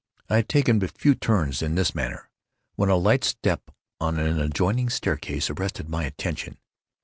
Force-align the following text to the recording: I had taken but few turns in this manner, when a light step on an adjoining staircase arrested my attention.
I 0.31 0.37
had 0.37 0.49
taken 0.49 0.79
but 0.79 0.97
few 0.97 1.13
turns 1.13 1.61
in 1.61 1.75
this 1.75 1.93
manner, 1.93 2.31
when 2.73 2.89
a 2.89 2.95
light 2.95 3.23
step 3.23 3.69
on 3.99 4.17
an 4.17 4.39
adjoining 4.41 4.89
staircase 4.89 5.47
arrested 5.51 5.89
my 5.89 6.05
attention. 6.05 6.57